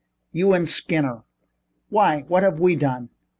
"You 0.31 0.53
and 0.53 0.67
Skinner." 0.67 1.25
"Why, 1.89 2.21
what 2.27 2.41
have 2.41 2.59
we 2.59 2.75
done?" 2.75 3.09